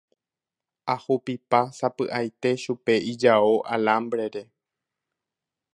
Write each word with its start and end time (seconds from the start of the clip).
Ahupipa 0.93 1.59
sapy'aite 1.79 2.49
chupe 2.63 2.93
ijao 3.11 3.53
alambre-re. 3.73 4.43